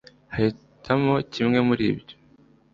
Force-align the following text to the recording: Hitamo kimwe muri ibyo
Hitamo 0.35 1.13
kimwe 1.33 1.59
muri 1.67 1.83
ibyo 1.91 2.15